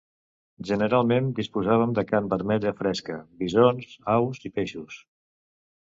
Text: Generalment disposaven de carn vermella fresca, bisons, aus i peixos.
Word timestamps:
Generalment 0.69 1.27
disposaven 1.41 1.93
de 2.01 2.05
carn 2.13 2.33
vermella 2.33 2.73
fresca, 2.83 3.21
bisons, 3.45 3.95
aus 4.19 4.45
i 4.51 4.57
peixos. 4.61 5.03